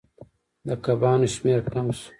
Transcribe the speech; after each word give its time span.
د 0.67 0.69
کبانو 0.83 1.27
شمیر 1.33 1.59
کم 1.71 1.87
شو. 1.99 2.09